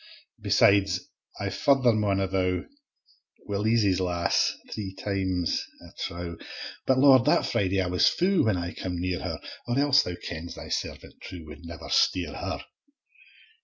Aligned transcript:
Besides, 0.41 0.99
I 1.39 1.51
farther 1.51 1.93
maun 1.93 2.19
allow, 2.19 2.63
Wi' 3.45 3.57
Leezie's 3.57 3.99
lass, 3.99 4.51
three 4.73 4.95
times 4.95 5.63
I 5.85 5.91
trow 6.07 6.37
But 6.87 6.97
Lord, 6.97 7.25
that 7.25 7.45
Friday 7.45 7.79
I 7.79 7.85
was 7.85 8.07
fou, 8.09 8.45
When 8.45 8.57
I 8.57 8.73
cam 8.73 8.99
near 8.99 9.19
her; 9.21 9.39
Or 9.67 9.77
else, 9.77 10.01
Thou 10.01 10.15
kens, 10.15 10.55
Thy 10.55 10.69
servant 10.69 11.21
true 11.21 11.45
Wad 11.47 11.59
never 11.65 11.87
steer 11.91 12.33
her. 12.33 12.65